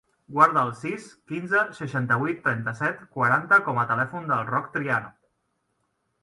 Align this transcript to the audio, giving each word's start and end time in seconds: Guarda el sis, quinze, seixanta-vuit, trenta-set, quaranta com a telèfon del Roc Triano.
Guarda 0.35 0.61
el 0.67 0.71
sis, 0.77 1.03
quinze, 1.31 1.61
seixanta-vuit, 1.79 2.39
trenta-set, 2.47 3.05
quaranta 3.19 3.61
com 3.69 3.81
a 3.83 3.85
telèfon 3.93 4.27
del 4.33 4.43
Roc 4.49 4.73
Triano. 4.79 5.13